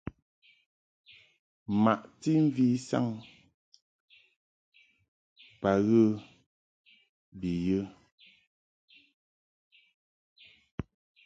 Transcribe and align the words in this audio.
Maʼti 1.83 2.31
mvi 2.45 2.67
saŋ 2.87 3.05
ba 5.61 5.71
ghə 5.85 6.01
bi 7.39 7.51
yə. 7.65 7.79